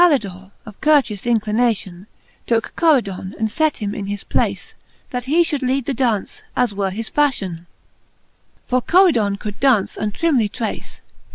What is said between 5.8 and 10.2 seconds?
the daunce, as was his fafhion; For Coridon could daunce, and